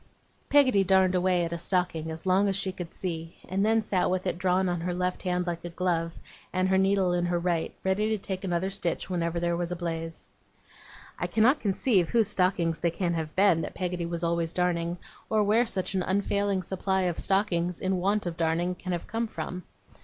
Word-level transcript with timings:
Peggotty 0.49 0.83
darned 0.83 1.13
away 1.13 1.45
at 1.45 1.53
a 1.53 1.59
stocking 1.59 2.09
as 2.09 2.25
long 2.25 2.47
as 2.47 2.55
she 2.55 2.71
could 2.71 2.91
see, 2.91 3.35
and 3.47 3.63
then 3.63 3.83
sat 3.83 4.09
with 4.09 4.25
it 4.25 4.39
drawn 4.39 4.67
on 4.67 4.81
her 4.81 4.95
left 4.95 5.21
hand 5.21 5.45
like 5.45 5.63
a 5.63 5.69
glove, 5.69 6.17
and 6.51 6.67
her 6.69 6.77
needle 6.79 7.13
in 7.13 7.27
her 7.27 7.37
right, 7.37 7.71
ready 7.83 8.09
to 8.09 8.17
take 8.17 8.43
another 8.43 8.71
stitch 8.71 9.11
whenever 9.11 9.39
there 9.39 9.55
was 9.55 9.71
a 9.71 9.75
blaze. 9.75 10.27
I 11.19 11.27
cannot 11.27 11.59
conceive 11.59 12.09
whose 12.09 12.29
stockings 12.29 12.79
they 12.79 12.89
can 12.89 13.13
have 13.13 13.35
been 13.35 13.61
that 13.61 13.75
Peggotty 13.75 14.07
was 14.07 14.23
always 14.23 14.51
darning, 14.53 14.97
or 15.29 15.43
where 15.43 15.67
such 15.67 15.93
an 15.93 16.01
unfailing 16.01 16.63
supply 16.63 17.01
of 17.01 17.19
stockings 17.19 17.79
in 17.79 17.97
want 17.97 18.25
of 18.25 18.37
darning 18.37 18.73
can 18.73 18.93
have 18.93 19.05
come 19.05 19.27
from. 19.27 19.61